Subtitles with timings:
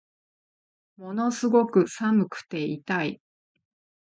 [0.97, 3.21] ものすごく寒くて痛い